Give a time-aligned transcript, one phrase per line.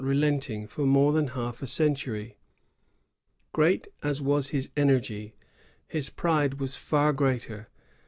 [0.03, 2.33] relenting for more than half a century.
[3.53, 5.35] Great as was his energy,
[5.87, 7.67] his pride was far greater.